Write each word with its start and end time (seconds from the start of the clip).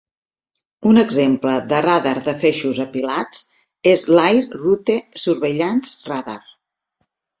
Un 0.91 0.99
exemple 1.01 1.51
de 1.73 1.81
radar 1.85 2.13
de 2.29 2.33
feixos 2.45 2.79
apilats 2.85 3.43
és 3.93 4.07
l'Air 4.15 4.43
Route 4.65 4.97
Surveillance 5.27 6.13
Radar. 6.13 6.39